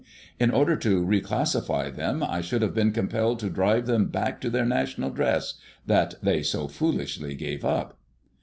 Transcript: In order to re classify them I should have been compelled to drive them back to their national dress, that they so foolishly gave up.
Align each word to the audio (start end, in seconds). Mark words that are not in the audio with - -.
In 0.39 0.49
order 0.49 0.75
to 0.77 1.05
re 1.05 1.21
classify 1.21 1.91
them 1.91 2.23
I 2.23 2.41
should 2.41 2.63
have 2.63 2.73
been 2.73 2.91
compelled 2.91 3.37
to 3.37 3.51
drive 3.51 3.85
them 3.85 4.05
back 4.07 4.41
to 4.41 4.49
their 4.49 4.65
national 4.65 5.11
dress, 5.11 5.53
that 5.85 6.15
they 6.23 6.41
so 6.41 6.67
foolishly 6.67 7.35
gave 7.35 7.63
up. 7.63 7.99